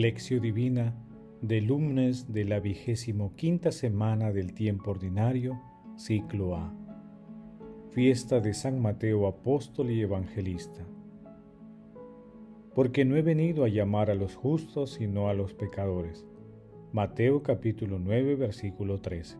Lección 0.00 0.42
Divina 0.42 0.94
del 1.40 1.68
lunes 1.68 2.30
de 2.30 2.44
la 2.44 2.60
vigésimo 2.60 3.34
quinta 3.34 3.72
semana 3.72 4.30
del 4.30 4.52
tiempo 4.52 4.90
ordinario, 4.90 5.58
ciclo 5.96 6.54
A. 6.54 6.70
Fiesta 7.92 8.40
de 8.40 8.52
San 8.52 8.78
Mateo 8.78 9.26
Apóstol 9.26 9.90
y 9.90 10.02
Evangelista. 10.02 10.84
Porque 12.74 13.06
no 13.06 13.16
he 13.16 13.22
venido 13.22 13.64
a 13.64 13.68
llamar 13.68 14.10
a 14.10 14.14
los 14.14 14.34
justos, 14.34 14.90
sino 14.90 15.30
a 15.30 15.34
los 15.34 15.54
pecadores. 15.54 16.26
Mateo 16.92 17.42
capítulo 17.42 17.98
9, 17.98 18.34
versículo 18.34 19.00
13. 19.00 19.38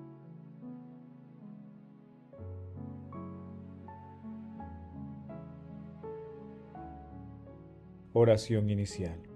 Oración 8.14 8.70
inicial. 8.70 9.35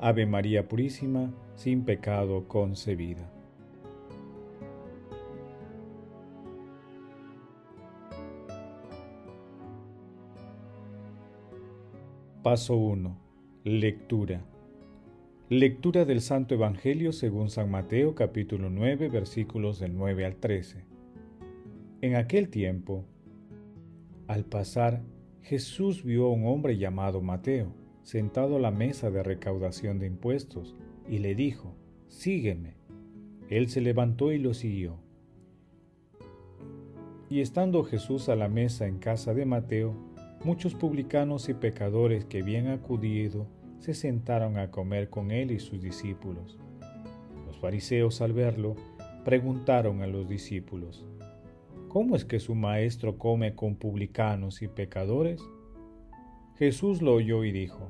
Ave 0.00 0.26
María 0.26 0.68
Purísima, 0.68 1.32
sin 1.54 1.84
pecado 1.84 2.48
concebida. 2.48 3.30
Paso 12.42 12.76
1. 12.76 13.16
Lectura. 13.64 14.44
Lectura 15.48 16.04
del 16.04 16.20
Santo 16.20 16.54
Evangelio 16.54 17.12
según 17.12 17.48
San 17.48 17.70
Mateo 17.70 18.14
capítulo 18.14 18.70
9 18.70 19.08
versículos 19.08 19.78
del 19.78 19.96
9 19.96 20.26
al 20.26 20.36
13. 20.36 20.84
En 22.02 22.16
aquel 22.16 22.48
tiempo, 22.50 23.04
al 24.26 24.44
pasar 24.44 25.02
Jesús 25.42 26.02
vio 26.02 26.26
a 26.26 26.32
un 26.32 26.46
hombre 26.46 26.76
llamado 26.76 27.22
Mateo 27.22 27.83
sentado 28.04 28.56
a 28.56 28.60
la 28.60 28.70
mesa 28.70 29.10
de 29.10 29.22
recaudación 29.22 29.98
de 29.98 30.06
impuestos 30.06 30.76
y 31.08 31.18
le 31.18 31.34
dijo, 31.34 31.74
Sígueme. 32.08 32.76
Él 33.48 33.68
se 33.68 33.80
levantó 33.80 34.30
y 34.30 34.38
lo 34.38 34.54
siguió. 34.54 34.98
Y 37.28 37.40
estando 37.40 37.82
Jesús 37.82 38.28
a 38.28 38.36
la 38.36 38.48
mesa 38.48 38.86
en 38.86 38.98
casa 38.98 39.34
de 39.34 39.44
Mateo, 39.44 39.94
muchos 40.44 40.74
publicanos 40.74 41.48
y 41.48 41.54
pecadores 41.54 42.24
que 42.24 42.42
habían 42.42 42.68
acudido 42.68 43.48
se 43.80 43.94
sentaron 43.94 44.58
a 44.58 44.70
comer 44.70 45.10
con 45.10 45.30
él 45.30 45.50
y 45.50 45.58
sus 45.58 45.82
discípulos. 45.82 46.58
Los 47.46 47.58
fariseos 47.58 48.20
al 48.20 48.32
verlo 48.32 48.76
preguntaron 49.24 50.02
a 50.02 50.06
los 50.06 50.28
discípulos, 50.28 51.04
¿Cómo 51.88 52.16
es 52.16 52.24
que 52.24 52.40
su 52.40 52.54
maestro 52.54 53.18
come 53.18 53.54
con 53.54 53.76
publicanos 53.76 54.62
y 54.62 54.68
pecadores? 54.68 55.40
Jesús 56.56 57.02
lo 57.02 57.14
oyó 57.14 57.42
y 57.42 57.50
dijo, 57.50 57.88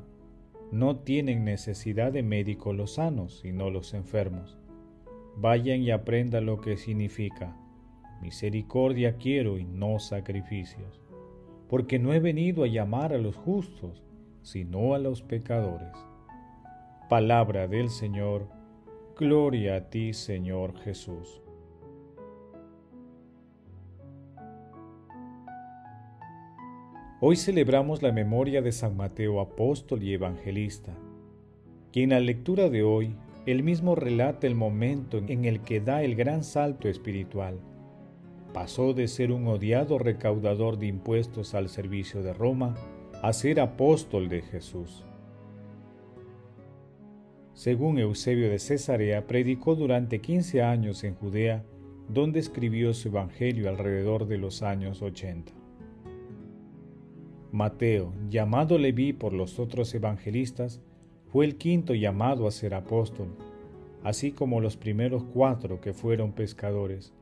No 0.72 0.96
tienen 0.96 1.44
necesidad 1.44 2.12
de 2.12 2.22
médicos 2.22 2.74
los 2.74 2.94
sanos, 2.94 3.40
sino 3.40 3.68
los 3.68 3.92
enfermos. 3.92 4.56
Vayan 5.36 5.82
y 5.82 5.90
aprendan 5.90 6.46
lo 6.46 6.60
que 6.60 6.78
significa. 6.78 7.56
Misericordia 8.22 9.18
quiero 9.18 9.58
y 9.58 9.64
no 9.64 9.98
sacrificios, 9.98 11.02
porque 11.68 11.98
no 11.98 12.14
he 12.14 12.20
venido 12.20 12.64
a 12.64 12.68
llamar 12.68 13.12
a 13.12 13.18
los 13.18 13.36
justos, 13.36 14.02
sino 14.40 14.94
a 14.94 14.98
los 14.98 15.20
pecadores. 15.20 15.92
Palabra 17.10 17.68
del 17.68 17.90
Señor, 17.90 18.48
gloria 19.18 19.76
a 19.76 19.90
ti 19.90 20.14
Señor 20.14 20.74
Jesús. 20.78 21.43
Hoy 27.26 27.36
celebramos 27.36 28.02
la 28.02 28.12
memoria 28.12 28.60
de 28.60 28.70
San 28.70 28.98
Mateo 28.98 29.40
apóstol 29.40 30.02
y 30.02 30.12
evangelista, 30.12 30.92
quien 31.90 32.12
en 32.12 32.18
la 32.18 32.20
lectura 32.20 32.68
de 32.68 32.82
hoy 32.82 33.16
él 33.46 33.62
mismo 33.62 33.94
relata 33.94 34.46
el 34.46 34.54
momento 34.54 35.22
en 35.26 35.46
el 35.46 35.62
que 35.62 35.80
da 35.80 36.02
el 36.02 36.16
gran 36.16 36.44
salto 36.44 36.86
espiritual. 36.86 37.58
Pasó 38.52 38.92
de 38.92 39.08
ser 39.08 39.32
un 39.32 39.48
odiado 39.48 39.96
recaudador 39.98 40.76
de 40.76 40.88
impuestos 40.88 41.54
al 41.54 41.70
servicio 41.70 42.22
de 42.22 42.34
Roma 42.34 42.74
a 43.22 43.32
ser 43.32 43.58
apóstol 43.58 44.28
de 44.28 44.42
Jesús. 44.42 45.02
Según 47.54 47.98
Eusebio 47.98 48.50
de 48.50 48.58
Cesarea, 48.58 49.26
predicó 49.26 49.76
durante 49.76 50.20
15 50.20 50.60
años 50.60 51.02
en 51.04 51.14
Judea, 51.14 51.64
donde 52.06 52.40
escribió 52.40 52.92
su 52.92 53.08
evangelio 53.08 53.70
alrededor 53.70 54.26
de 54.26 54.36
los 54.36 54.62
años 54.62 55.00
80. 55.00 55.63
Mateo, 57.54 58.12
llamado 58.30 58.78
Leví 58.78 59.12
por 59.12 59.32
los 59.32 59.60
otros 59.60 59.94
evangelistas, 59.94 60.80
fue 61.30 61.44
el 61.44 61.54
quinto 61.54 61.94
llamado 61.94 62.48
a 62.48 62.50
ser 62.50 62.74
apóstol, 62.74 63.28
así 64.02 64.32
como 64.32 64.60
los 64.60 64.76
primeros 64.76 65.22
cuatro 65.22 65.80
que 65.80 65.92
fueron 65.92 66.32
pescadores. 66.32 67.12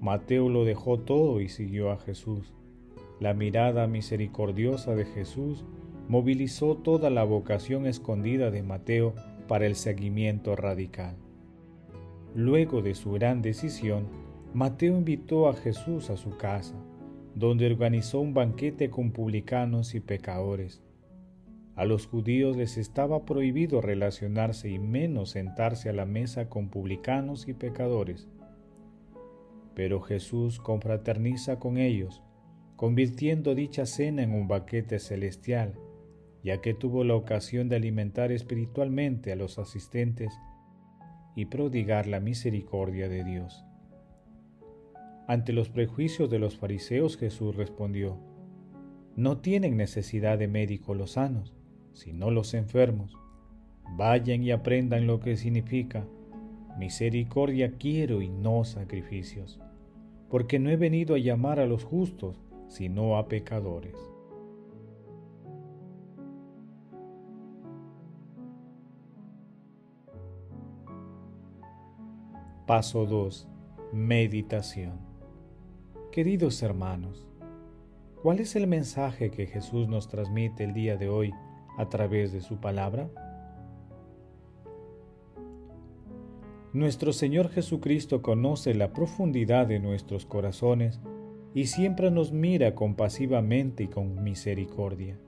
Mateo 0.00 0.48
lo 0.50 0.64
dejó 0.64 1.00
todo 1.00 1.40
y 1.40 1.48
siguió 1.48 1.90
a 1.90 1.98
Jesús. 1.98 2.52
La 3.18 3.34
mirada 3.34 3.88
misericordiosa 3.88 4.94
de 4.94 5.04
Jesús 5.04 5.64
movilizó 6.06 6.76
toda 6.76 7.10
la 7.10 7.24
vocación 7.24 7.88
escondida 7.88 8.52
de 8.52 8.62
Mateo 8.62 9.14
para 9.48 9.66
el 9.66 9.74
seguimiento 9.74 10.54
radical. 10.54 11.16
Luego 12.36 12.82
de 12.82 12.94
su 12.94 13.10
gran 13.10 13.42
decisión, 13.42 14.06
Mateo 14.54 14.96
invitó 14.96 15.48
a 15.48 15.54
Jesús 15.54 16.08
a 16.10 16.16
su 16.16 16.36
casa 16.36 16.76
donde 17.36 17.66
organizó 17.66 18.20
un 18.20 18.32
banquete 18.32 18.88
con 18.88 19.12
publicanos 19.12 19.94
y 19.94 20.00
pecadores. 20.00 20.82
A 21.74 21.84
los 21.84 22.06
judíos 22.06 22.56
les 22.56 22.78
estaba 22.78 23.26
prohibido 23.26 23.82
relacionarse 23.82 24.70
y 24.70 24.78
menos 24.78 25.32
sentarse 25.32 25.90
a 25.90 25.92
la 25.92 26.06
mesa 26.06 26.48
con 26.48 26.70
publicanos 26.70 27.46
y 27.46 27.52
pecadores. 27.52 28.26
Pero 29.74 30.00
Jesús 30.00 30.58
confraterniza 30.58 31.58
con 31.58 31.76
ellos, 31.76 32.22
convirtiendo 32.74 33.54
dicha 33.54 33.84
cena 33.84 34.22
en 34.22 34.32
un 34.32 34.48
banquete 34.48 34.98
celestial, 34.98 35.74
ya 36.42 36.62
que 36.62 36.72
tuvo 36.72 37.04
la 37.04 37.16
ocasión 37.16 37.68
de 37.68 37.76
alimentar 37.76 38.32
espiritualmente 38.32 39.30
a 39.30 39.36
los 39.36 39.58
asistentes 39.58 40.32
y 41.34 41.44
prodigar 41.44 42.06
la 42.06 42.20
misericordia 42.20 43.10
de 43.10 43.24
Dios. 43.24 43.65
Ante 45.28 45.52
los 45.52 45.70
prejuicios 45.70 46.30
de 46.30 46.38
los 46.38 46.56
fariseos 46.56 47.16
Jesús 47.16 47.56
respondió, 47.56 48.16
No 49.16 49.38
tienen 49.38 49.76
necesidad 49.76 50.38
de 50.38 50.46
médicos 50.46 50.96
los 50.96 51.12
sanos, 51.12 51.52
sino 51.92 52.30
los 52.30 52.54
enfermos. 52.54 53.16
Vayan 53.96 54.44
y 54.44 54.52
aprendan 54.52 55.08
lo 55.08 55.18
que 55.18 55.36
significa, 55.36 56.06
misericordia 56.78 57.72
quiero 57.72 58.22
y 58.22 58.28
no 58.28 58.62
sacrificios, 58.62 59.58
porque 60.28 60.60
no 60.60 60.70
he 60.70 60.76
venido 60.76 61.16
a 61.16 61.18
llamar 61.18 61.58
a 61.58 61.66
los 61.66 61.82
justos, 61.82 62.40
sino 62.68 63.16
a 63.16 63.26
pecadores. 63.26 63.96
Paso 72.66 73.06
2. 73.06 73.48
Meditación. 73.92 75.05
Queridos 76.16 76.62
hermanos, 76.62 77.28
¿cuál 78.22 78.40
es 78.40 78.56
el 78.56 78.66
mensaje 78.66 79.30
que 79.30 79.44
Jesús 79.44 79.86
nos 79.86 80.08
transmite 80.08 80.64
el 80.64 80.72
día 80.72 80.96
de 80.96 81.10
hoy 81.10 81.34
a 81.76 81.90
través 81.90 82.32
de 82.32 82.40
su 82.40 82.56
palabra? 82.56 83.10
Nuestro 86.72 87.12
Señor 87.12 87.50
Jesucristo 87.50 88.22
conoce 88.22 88.72
la 88.72 88.94
profundidad 88.94 89.66
de 89.66 89.78
nuestros 89.78 90.24
corazones 90.24 91.02
y 91.52 91.66
siempre 91.66 92.10
nos 92.10 92.32
mira 92.32 92.74
compasivamente 92.74 93.82
y 93.82 93.88
con 93.88 94.24
misericordia. 94.24 95.18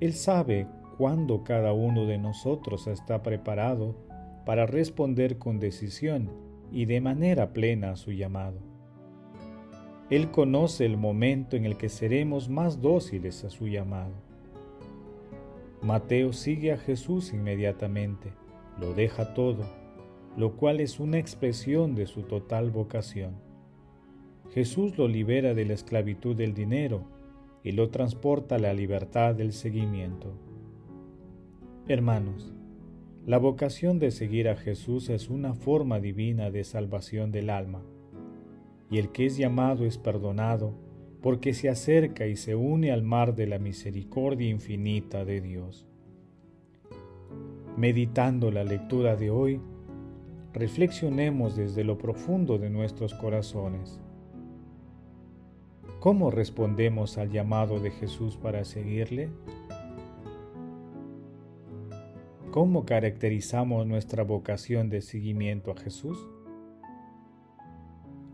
Él 0.00 0.14
sabe 0.14 0.66
cuándo 0.96 1.44
cada 1.44 1.74
uno 1.74 2.06
de 2.06 2.16
nosotros 2.16 2.86
está 2.86 3.22
preparado 3.22 3.96
para 4.46 4.64
responder 4.64 5.36
con 5.36 5.60
decisión 5.60 6.30
y 6.72 6.86
de 6.86 7.02
manera 7.02 7.52
plena 7.52 7.90
a 7.90 7.96
su 7.96 8.12
llamado. 8.12 8.69
Él 10.10 10.32
conoce 10.32 10.84
el 10.84 10.96
momento 10.96 11.56
en 11.56 11.64
el 11.64 11.76
que 11.76 11.88
seremos 11.88 12.48
más 12.48 12.82
dóciles 12.82 13.44
a 13.44 13.50
su 13.50 13.68
llamado. 13.68 14.12
Mateo 15.82 16.32
sigue 16.32 16.72
a 16.72 16.78
Jesús 16.78 17.32
inmediatamente, 17.32 18.32
lo 18.80 18.92
deja 18.92 19.34
todo, 19.34 19.64
lo 20.36 20.56
cual 20.56 20.80
es 20.80 20.98
una 20.98 21.18
expresión 21.18 21.94
de 21.94 22.06
su 22.06 22.22
total 22.22 22.70
vocación. 22.70 23.36
Jesús 24.52 24.98
lo 24.98 25.06
libera 25.06 25.54
de 25.54 25.64
la 25.64 25.74
esclavitud 25.74 26.34
del 26.34 26.54
dinero 26.54 27.04
y 27.62 27.70
lo 27.70 27.90
transporta 27.90 28.56
a 28.56 28.58
la 28.58 28.74
libertad 28.74 29.36
del 29.36 29.52
seguimiento. 29.52 30.32
Hermanos, 31.86 32.52
la 33.26 33.38
vocación 33.38 34.00
de 34.00 34.10
seguir 34.10 34.48
a 34.48 34.56
Jesús 34.56 35.08
es 35.08 35.30
una 35.30 35.54
forma 35.54 36.00
divina 36.00 36.50
de 36.50 36.64
salvación 36.64 37.30
del 37.30 37.48
alma, 37.48 37.82
y 38.90 38.98
el 38.98 39.10
que 39.12 39.26
es 39.26 39.36
llamado 39.36 39.86
es 39.86 39.98
perdonado 39.98 40.74
porque 41.22 41.52
se 41.52 41.68
acerca 41.68 42.26
y 42.26 42.36
se 42.36 42.54
une 42.54 42.92
al 42.92 43.02
mar 43.02 43.34
de 43.34 43.46
la 43.46 43.58
misericordia 43.58 44.48
infinita 44.48 45.24
de 45.24 45.40
Dios. 45.40 45.86
Meditando 47.76 48.50
la 48.50 48.64
lectura 48.64 49.16
de 49.16 49.30
hoy, 49.30 49.60
reflexionemos 50.52 51.56
desde 51.56 51.84
lo 51.84 51.98
profundo 51.98 52.58
de 52.58 52.70
nuestros 52.70 53.14
corazones. 53.14 54.00
¿Cómo 56.00 56.30
respondemos 56.30 57.18
al 57.18 57.30
llamado 57.30 57.78
de 57.78 57.90
Jesús 57.90 58.36
para 58.36 58.64
seguirle? 58.64 59.28
¿Cómo 62.50 62.84
caracterizamos 62.84 63.86
nuestra 63.86 64.24
vocación 64.24 64.88
de 64.88 65.02
seguimiento 65.02 65.70
a 65.70 65.76
Jesús? 65.76 66.18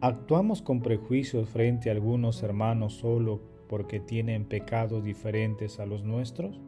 ¿Actuamos 0.08 0.62
con 0.62 0.82
prejuicios 0.82 1.49
frente 1.49 1.88
a 1.88 1.93
algunos 1.93 2.41
hermanos 2.44 2.94
solo 2.94 3.41
porque 3.69 3.99
tienen 3.99 4.44
pecados 4.44 5.03
diferentes 5.03 5.81
a 5.81 5.85
los 5.85 6.05
nuestros? 6.05 6.61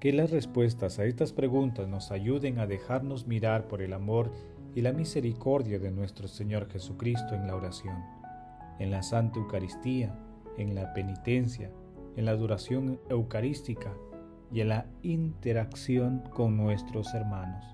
Que 0.00 0.12
las 0.12 0.32
respuestas 0.32 0.98
a 0.98 1.04
estas 1.04 1.32
preguntas 1.32 1.86
nos 1.86 2.10
ayuden 2.10 2.58
a 2.58 2.66
dejarnos 2.66 3.28
mirar 3.28 3.68
por 3.68 3.82
el 3.82 3.92
amor 3.92 4.32
y 4.74 4.80
la 4.80 4.92
misericordia 4.92 5.78
de 5.78 5.92
nuestro 5.92 6.26
Señor 6.26 6.68
Jesucristo 6.72 7.36
en 7.36 7.46
la 7.46 7.54
oración, 7.54 8.02
en 8.80 8.90
la 8.90 9.04
Santa 9.04 9.38
Eucaristía, 9.38 10.18
en 10.56 10.74
la 10.74 10.92
penitencia, 10.92 11.70
en 12.16 12.24
la 12.24 12.32
adoración 12.32 12.98
eucarística 13.08 13.94
y 14.52 14.60
en 14.60 14.70
la 14.70 14.86
interacción 15.02 16.24
con 16.34 16.56
nuestros 16.56 17.14
hermanos. 17.14 17.64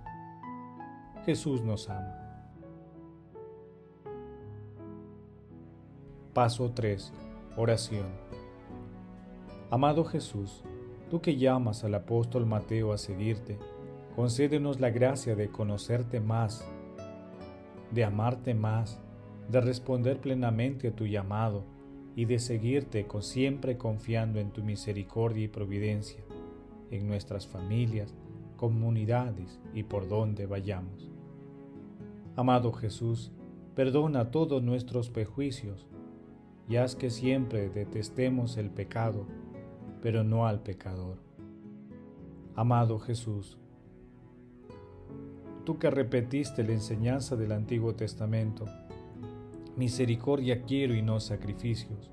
Jesús 1.24 1.62
nos 1.62 1.88
ama. 1.88 2.23
Paso 6.34 6.72
3. 6.74 7.12
Oración. 7.56 8.08
Amado 9.70 10.04
Jesús, 10.04 10.64
tú 11.08 11.20
que 11.20 11.36
llamas 11.36 11.84
al 11.84 11.94
apóstol 11.94 12.44
Mateo 12.44 12.92
a 12.92 12.98
seguirte, 12.98 13.56
concédenos 14.16 14.80
la 14.80 14.90
gracia 14.90 15.36
de 15.36 15.50
conocerte 15.50 16.18
más, 16.18 16.66
de 17.92 18.02
amarte 18.02 18.52
más, 18.52 18.98
de 19.48 19.60
responder 19.60 20.18
plenamente 20.18 20.88
a 20.88 20.96
tu 20.96 21.06
llamado 21.06 21.62
y 22.16 22.24
de 22.24 22.40
seguirte 22.40 23.06
con 23.06 23.22
siempre 23.22 23.78
confiando 23.78 24.40
en 24.40 24.50
tu 24.50 24.64
misericordia 24.64 25.44
y 25.44 25.48
providencia 25.48 26.24
en 26.90 27.06
nuestras 27.06 27.46
familias, 27.46 28.12
comunidades 28.56 29.60
y 29.72 29.84
por 29.84 30.08
donde 30.08 30.46
vayamos. 30.46 31.12
Amado 32.34 32.72
Jesús, 32.72 33.30
perdona 33.76 34.32
todos 34.32 34.60
nuestros 34.64 35.10
prejuicios 35.10 35.86
y 36.68 36.76
haz 36.76 36.96
que 36.96 37.10
siempre 37.10 37.68
detestemos 37.68 38.56
el 38.56 38.70
pecado, 38.70 39.26
pero 40.02 40.24
no 40.24 40.46
al 40.46 40.62
pecador. 40.62 41.18
Amado 42.54 42.98
Jesús, 42.98 43.58
tú 45.64 45.78
que 45.78 45.90
repetiste 45.90 46.62
la 46.62 46.72
enseñanza 46.72 47.36
del 47.36 47.52
Antiguo 47.52 47.94
Testamento, 47.94 48.66
misericordia 49.76 50.62
quiero 50.62 50.94
y 50.94 51.02
no 51.02 51.20
sacrificios 51.20 52.10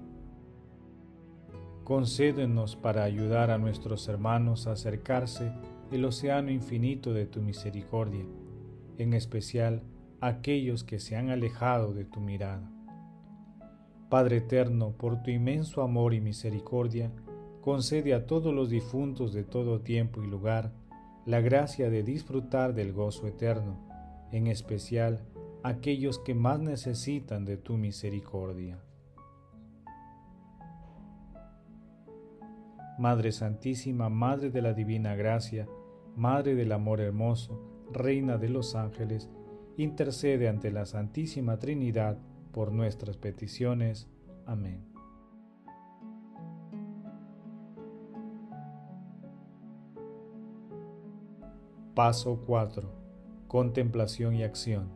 Concédenos 1.91 2.77
para 2.77 3.03
ayudar 3.03 3.51
a 3.51 3.57
nuestros 3.57 4.07
hermanos 4.07 4.65
a 4.65 4.71
acercarse 4.71 5.51
el 5.91 6.05
océano 6.05 6.49
infinito 6.49 7.11
de 7.11 7.25
tu 7.25 7.41
misericordia, 7.41 8.23
en 8.97 9.13
especial 9.13 9.83
aquellos 10.21 10.85
que 10.85 10.99
se 10.99 11.17
han 11.17 11.31
alejado 11.31 11.93
de 11.93 12.05
tu 12.05 12.21
mirada. 12.21 12.71
Padre 14.11 14.37
eterno, 14.39 14.91
por 14.91 15.23
tu 15.23 15.31
inmenso 15.31 15.81
amor 15.81 16.13
y 16.13 16.19
misericordia, 16.19 17.13
concede 17.61 18.13
a 18.13 18.27
todos 18.27 18.53
los 18.53 18.69
difuntos 18.69 19.31
de 19.31 19.45
todo 19.45 19.79
tiempo 19.79 20.21
y 20.21 20.27
lugar 20.27 20.73
la 21.25 21.39
gracia 21.39 21.89
de 21.89 22.03
disfrutar 22.03 22.73
del 22.73 22.91
gozo 22.91 23.25
eterno, 23.25 23.79
en 24.33 24.47
especial 24.47 25.21
aquellos 25.63 26.19
que 26.19 26.35
más 26.35 26.59
necesitan 26.59 27.45
de 27.45 27.55
tu 27.55 27.77
misericordia. 27.77 28.83
Madre 32.99 33.31
Santísima, 33.31 34.09
Madre 34.09 34.49
de 34.49 34.61
la 34.61 34.73
Divina 34.73 35.15
Gracia, 35.15 35.69
Madre 36.17 36.55
del 36.55 36.73
Amor 36.73 36.99
Hermoso, 36.99 37.87
Reina 37.93 38.37
de 38.37 38.49
los 38.49 38.75
Ángeles, 38.75 39.29
intercede 39.77 40.49
ante 40.49 40.69
la 40.69 40.85
Santísima 40.85 41.59
Trinidad 41.59 42.17
por 42.51 42.71
nuestras 42.71 43.17
peticiones. 43.17 44.07
Amén. 44.45 44.91
Paso 51.95 52.41
4. 52.45 52.89
Contemplación 53.47 54.35
y 54.35 54.43
acción. 54.43 54.89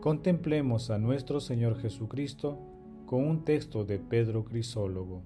Contemplemos 0.00 0.90
a 0.90 0.98
nuestro 0.98 1.40
Señor 1.40 1.78
Jesucristo 1.80 2.58
con 3.06 3.24
un 3.24 3.44
texto 3.44 3.84
de 3.84 3.98
Pedro 3.98 4.44
Crisólogo. 4.44 5.22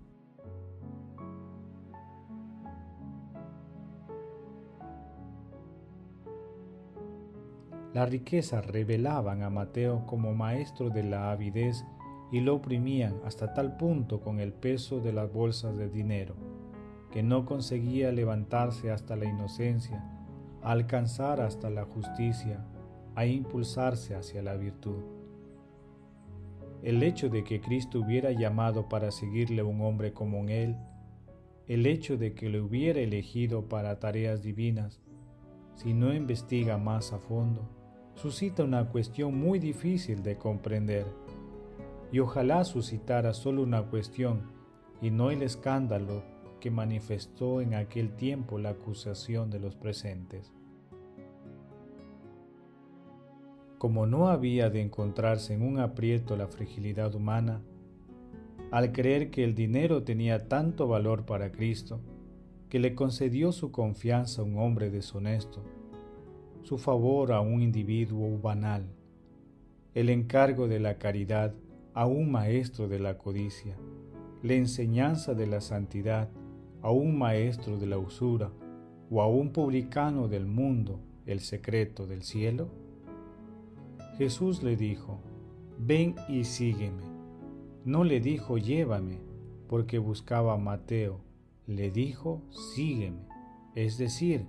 La 7.92 8.06
riqueza 8.06 8.60
revelaban 8.60 9.42
a 9.42 9.50
Mateo 9.50 10.06
como 10.06 10.32
maestro 10.32 10.90
de 10.90 11.02
la 11.02 11.32
avidez 11.32 11.84
y 12.30 12.40
lo 12.40 12.54
oprimían 12.54 13.20
hasta 13.24 13.52
tal 13.52 13.76
punto 13.76 14.20
con 14.20 14.38
el 14.38 14.52
peso 14.52 15.00
de 15.00 15.12
las 15.12 15.32
bolsas 15.32 15.76
de 15.76 15.88
dinero, 15.88 16.36
que 17.10 17.24
no 17.24 17.44
conseguía 17.44 18.12
levantarse 18.12 18.92
hasta 18.92 19.16
la 19.16 19.24
inocencia, 19.24 20.04
alcanzar 20.62 21.40
hasta 21.40 21.68
la 21.68 21.84
justicia, 21.84 22.64
a 23.16 23.26
impulsarse 23.26 24.14
hacia 24.14 24.40
la 24.40 24.54
virtud. 24.54 25.02
El 26.84 27.02
hecho 27.02 27.28
de 27.28 27.42
que 27.42 27.60
Cristo 27.60 27.98
hubiera 28.00 28.30
llamado 28.30 28.88
para 28.88 29.10
seguirle 29.10 29.64
un 29.64 29.80
hombre 29.80 30.12
como 30.12 30.48
él, 30.48 30.76
el 31.66 31.86
hecho 31.86 32.16
de 32.16 32.34
que 32.34 32.48
le 32.48 32.60
hubiera 32.60 33.00
elegido 33.00 33.68
para 33.68 33.98
tareas 33.98 34.42
divinas, 34.42 35.00
si 35.74 35.92
no 35.92 36.14
investiga 36.14 36.78
más 36.78 37.12
a 37.12 37.18
fondo, 37.18 37.79
suscita 38.20 38.64
una 38.64 38.86
cuestión 38.86 39.34
muy 39.34 39.58
difícil 39.58 40.22
de 40.22 40.36
comprender, 40.36 41.06
y 42.12 42.18
ojalá 42.18 42.64
suscitara 42.64 43.32
solo 43.32 43.62
una 43.62 43.84
cuestión 43.84 44.42
y 45.00 45.10
no 45.10 45.30
el 45.30 45.42
escándalo 45.42 46.22
que 46.60 46.70
manifestó 46.70 47.62
en 47.62 47.72
aquel 47.72 48.14
tiempo 48.16 48.58
la 48.58 48.70
acusación 48.70 49.48
de 49.48 49.58
los 49.58 49.74
presentes. 49.74 50.52
Como 53.78 54.04
no 54.04 54.28
había 54.28 54.68
de 54.68 54.82
encontrarse 54.82 55.54
en 55.54 55.62
un 55.62 55.78
aprieto 55.78 56.36
la 56.36 56.46
fragilidad 56.46 57.14
humana, 57.14 57.62
al 58.70 58.92
creer 58.92 59.30
que 59.30 59.44
el 59.44 59.54
dinero 59.54 60.02
tenía 60.02 60.46
tanto 60.46 60.86
valor 60.86 61.24
para 61.24 61.50
Cristo, 61.50 62.00
que 62.68 62.80
le 62.80 62.94
concedió 62.94 63.50
su 63.50 63.72
confianza 63.72 64.42
a 64.42 64.44
un 64.44 64.58
hombre 64.58 64.90
deshonesto, 64.90 65.64
su 66.62 66.78
favor 66.78 67.32
a 67.32 67.40
un 67.40 67.62
individuo 67.62 68.38
banal, 68.38 68.84
el 69.94 70.08
encargo 70.08 70.68
de 70.68 70.80
la 70.80 70.98
caridad 70.98 71.54
a 71.94 72.06
un 72.06 72.30
maestro 72.30 72.88
de 72.88 72.98
la 72.98 73.18
codicia, 73.18 73.76
la 74.42 74.54
enseñanza 74.54 75.34
de 75.34 75.46
la 75.46 75.60
santidad 75.60 76.28
a 76.82 76.90
un 76.90 77.18
maestro 77.18 77.78
de 77.78 77.86
la 77.86 77.98
usura 77.98 78.50
o 79.10 79.22
a 79.22 79.26
un 79.26 79.50
publicano 79.50 80.28
del 80.28 80.46
mundo 80.46 81.00
el 81.26 81.40
secreto 81.40 82.06
del 82.06 82.22
cielo? 82.22 82.68
Jesús 84.18 84.62
le 84.62 84.76
dijo, 84.76 85.20
ven 85.78 86.14
y 86.28 86.44
sígueme. 86.44 87.02
No 87.84 88.04
le 88.04 88.20
dijo 88.20 88.58
llévame, 88.58 89.18
porque 89.68 89.98
buscaba 89.98 90.54
a 90.54 90.58
Mateo, 90.58 91.20
le 91.66 91.90
dijo 91.90 92.42
sígueme, 92.50 93.26
es 93.74 93.96
decir, 93.96 94.44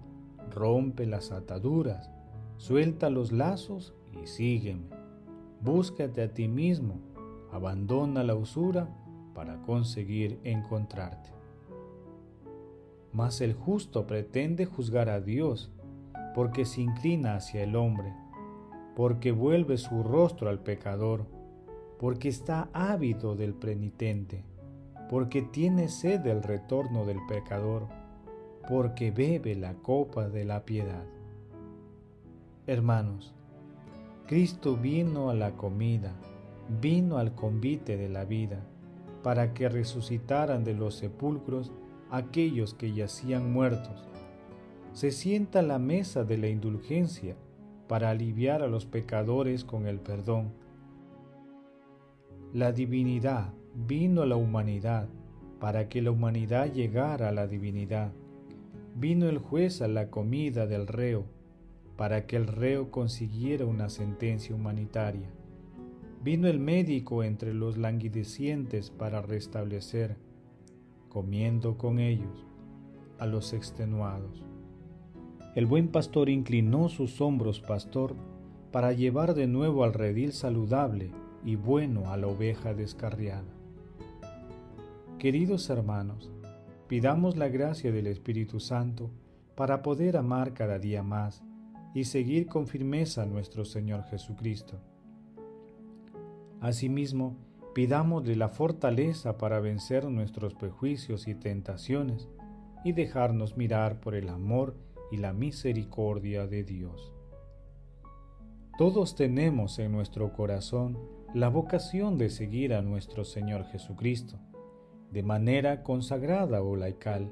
rompe 0.50 1.05
las 1.05 1.31
ataduras, 1.31 2.10
suelta 2.57 3.10
los 3.10 3.31
lazos 3.31 3.93
y 4.12 4.27
sígueme. 4.27 4.89
Búscate 5.62 6.24
a 6.24 6.33
ti 6.33 6.48
mismo, 6.48 7.00
abandona 7.51 8.24
la 8.24 8.36
usura 8.36 8.89
para 9.33 9.62
conseguir 9.62 10.39
encontrarte. 10.43 11.29
mas 13.13 13.41
el 13.41 13.53
justo 13.53 14.07
pretende 14.07 14.65
juzgar 14.65 15.10
a 15.10 15.19
Dios, 15.19 15.69
porque 16.33 16.65
se 16.65 16.81
inclina 16.81 17.36
hacia 17.36 17.62
el 17.63 17.75
hombre, 17.75 18.13
porque 18.95 19.31
vuelve 19.31 19.77
su 19.77 20.01
rostro 20.03 20.50
al 20.50 20.60
pecador, 20.60 21.25
porque 22.00 22.29
está 22.29 22.69
ávido 22.74 23.36
del 23.36 23.53
penitente, 23.53 24.45
porque 25.10 25.41
tiene 25.41 25.89
sed 25.89 26.21
del 26.21 26.41
retorno 26.41 27.05
del 27.05 27.19
pecador, 27.27 27.89
porque 28.68 29.12
bebe 29.12 29.56
la 29.56 29.74
copa 29.74 30.30
de 30.30 30.46
la 30.46 30.65
piedad. 30.65 31.03
Hermanos, 32.68 33.34
Cristo 34.27 34.77
vino 34.77 35.30
a 35.30 35.34
la 35.34 35.51
comida, 35.58 36.13
vino 36.80 37.18
al 37.18 37.36
convite 37.36 37.98
de 37.98 38.08
la 38.08 38.24
vida, 38.25 38.63
para 39.24 39.53
que 39.53 39.70
resucitaran 39.70 40.63
de 40.63 40.74
los 40.74 40.96
sepulcros 40.96 41.72
aquellos 42.10 42.74
que 42.74 42.94
yacían 42.94 43.51
muertos. 43.51 44.08
Se 44.94 45.12
sienta 45.12 45.60
a 45.60 45.63
la 45.63 45.80
mesa 45.80 46.24
de 46.24 46.38
la 46.38 46.48
indulgencia 46.48 47.36
para 47.88 48.10
aliviar 48.10 48.62
a 48.62 48.68
los 48.68 48.86
pecadores 48.86 49.63
con 49.65 49.86
el 49.86 50.00
perdón. 50.00 50.53
La 52.53 52.72
divinidad 52.72 53.53
vino 53.75 54.22
a 54.22 54.25
la 54.25 54.36
humanidad 54.36 55.08
para 55.60 55.88
que 55.89 56.01
la 56.01 56.12
humanidad 56.12 56.72
llegara 56.72 57.30
a 57.30 57.32
la 57.32 57.48
divinidad. 57.48 58.12
Vino 59.01 59.27
el 59.27 59.39
juez 59.39 59.81
a 59.81 59.88
la 59.88 60.12
comida 60.12 60.67
del 60.67 60.86
reo 60.86 61.25
para 61.98 62.27
que 62.27 62.36
el 62.36 62.46
reo 62.46 62.91
consiguiera 62.91 63.65
una 63.65 63.89
sentencia 63.89 64.53
humanitaria. 64.53 65.27
Vino 66.24 66.48
el 66.48 66.60
médico 66.60 67.24
entre 67.24 67.55
los 67.55 67.79
languidecientes 67.79 68.91
para 68.91 69.24
restablecer 69.24 70.17
comiendo 71.10 71.79
con 71.79 71.98
ellos 71.98 72.46
a 73.17 73.25
los 73.25 73.53
extenuados. 73.53 74.46
El 75.55 75.65
buen 75.65 75.88
pastor 75.88 76.29
inclinó 76.29 76.88
sus 76.88 77.22
hombros, 77.22 77.60
pastor, 77.60 78.13
para 78.72 78.93
llevar 78.93 79.34
de 79.34 79.48
nuevo 79.48 79.84
al 79.84 79.93
redil 79.96 80.31
saludable 80.31 81.10
y 81.43 81.55
bueno 81.55 82.12
a 82.12 82.17
la 82.17 82.27
oveja 82.27 82.75
descarriada. 82.75 83.51
Queridos 85.17 85.72
hermanos, 85.72 86.31
pidamos 86.91 87.38
la 87.38 87.48
gracia 87.48 87.89
del 87.89 88.05
Espíritu 88.05 88.60
Santo 88.60 89.12
para 89.55 89.81
poder 89.81 90.17
amar 90.17 90.53
cada 90.53 90.77
día 90.77 91.03
más 91.03 91.41
y 91.93 92.03
seguir 92.03 92.48
con 92.48 92.67
firmeza 92.67 93.24
a 93.24 93.25
nuestro 93.25 93.63
Señor 93.63 94.03
Jesucristo. 94.10 94.77
Asimismo, 96.60 97.38
Pidámosle 97.74 98.36
la 98.36 98.50
fortaleza 98.50 99.38
para 99.38 99.62
vencer 99.62 100.03
nuestros 100.03 100.53
prejuicios 100.53 101.29
y 101.29 101.36
tentaciones 101.36 102.27
y 102.83 102.91
dejarnos 102.91 103.55
mirar 103.55 104.01
por 104.01 104.13
el 104.13 104.27
amor 104.27 104.75
y 105.13 105.15
la 105.15 105.31
misericordia 105.31 106.45
de 106.45 106.65
Dios. 106.65 107.13
Todos 108.77 109.15
tenemos 109.15 109.79
en 109.79 109.93
nuestro 109.93 110.33
corazón 110.33 111.00
la 111.33 111.48
vocación 111.48 112.17
de 112.17 112.29
seguir 112.29 112.74
a 112.74 112.81
nuestro 112.81 113.24
Señor 113.24 113.63
Jesucristo, 113.67 114.38
de 115.12 115.24
manera 115.24 115.84
consagrada 115.84 116.62
o 116.63 116.75
laical. 116.75 117.32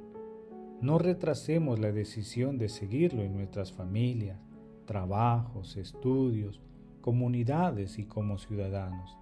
No 0.81 0.97
retrasemos 0.97 1.79
la 1.79 1.91
decisión 1.91 2.57
de 2.57 2.69
seguirlo 2.69 3.23
en 3.23 3.33
nuestras 3.33 3.73
familias, 3.73 4.39
trabajos, 4.85 5.77
estudios, 5.77 6.61
comunidades 7.01 7.97
y 7.99 8.05
como 8.05 8.37
ciudadanos 8.37 9.19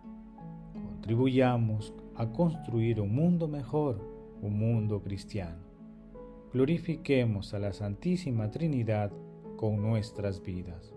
contribuyamos 1.08 1.94
a 2.16 2.28
construir 2.34 3.00
un 3.00 3.16
mundo 3.16 3.48
mejor, 3.48 4.02
un 4.42 4.60
mundo 4.60 5.02
cristiano. 5.02 5.64
Glorifiquemos 6.52 7.54
a 7.54 7.60
la 7.60 7.72
Santísima 7.72 8.52
Trinidad 8.52 9.14
con 9.56 9.82
nuestras 9.82 10.42
vidas. 10.44 10.97